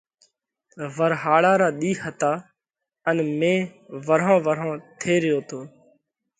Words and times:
ورهاۯا 0.97 1.53
را 1.61 1.69
ۮِي 1.79 1.91
هتا 2.03 2.33
ان 3.09 3.17
مي 3.39 3.55
ورهون 4.07 4.37
ورهون 4.47 4.75
ٿي 5.01 5.13
ريو 5.23 5.39
تو۔ 5.49 5.59